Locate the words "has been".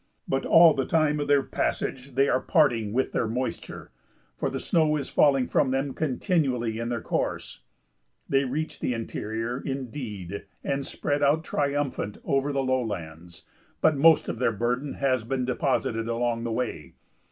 14.95-15.45